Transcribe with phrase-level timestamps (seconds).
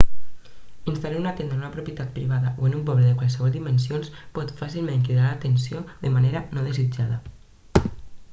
[0.91, 4.55] instal·lar una tenda en una propietat privada o en un poble de qualssevol dimensions pot
[4.63, 7.23] fàcilment cridar l'atenció de manera no desitjada